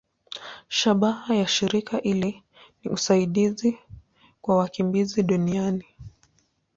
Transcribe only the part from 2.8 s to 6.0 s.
ni usaidizi kwa wakimbizi duniani.